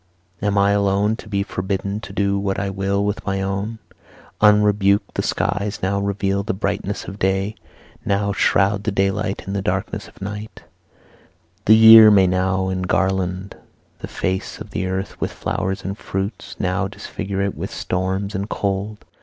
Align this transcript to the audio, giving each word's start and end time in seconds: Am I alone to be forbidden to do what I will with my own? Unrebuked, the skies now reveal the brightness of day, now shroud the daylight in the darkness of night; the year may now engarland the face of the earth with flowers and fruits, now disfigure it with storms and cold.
Am 0.41 0.57
I 0.57 0.71
alone 0.71 1.15
to 1.17 1.29
be 1.29 1.43
forbidden 1.43 1.99
to 1.99 2.11
do 2.11 2.39
what 2.39 2.57
I 2.59 2.71
will 2.71 3.05
with 3.05 3.23
my 3.23 3.39
own? 3.39 3.77
Unrebuked, 4.41 5.13
the 5.13 5.21
skies 5.21 5.79
now 5.83 5.99
reveal 5.99 6.41
the 6.41 6.55
brightness 6.55 7.05
of 7.05 7.19
day, 7.19 7.53
now 8.03 8.33
shroud 8.33 8.83
the 8.83 8.91
daylight 8.91 9.43
in 9.45 9.53
the 9.53 9.61
darkness 9.61 10.07
of 10.07 10.19
night; 10.19 10.63
the 11.65 11.75
year 11.75 12.09
may 12.09 12.25
now 12.25 12.67
engarland 12.71 13.53
the 13.99 14.07
face 14.07 14.57
of 14.59 14.71
the 14.71 14.87
earth 14.87 15.21
with 15.21 15.31
flowers 15.31 15.83
and 15.83 15.99
fruits, 15.99 16.55
now 16.57 16.87
disfigure 16.87 17.43
it 17.43 17.55
with 17.55 17.69
storms 17.69 18.33
and 18.33 18.49
cold. 18.49 19.05